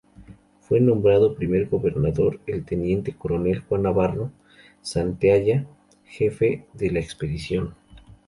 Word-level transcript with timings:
Fue 0.61 0.79
nombrado 0.79 1.35
primer 1.35 1.69
gobernador 1.69 2.39
el 2.47 2.65
teniente 2.65 3.13
coronel 3.13 3.59
Juan 3.59 3.83
Navarro 3.83 4.31
Santaella, 4.81 5.67
jefe 6.05 6.65
de 6.73 6.89
la 6.89 6.99
expedición. 6.99 7.75